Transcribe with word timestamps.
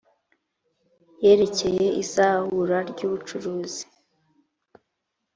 yerekeye 1.23 1.85
izahura 2.01 2.77
ry 2.89 2.99
ubucuruzi 3.07 3.83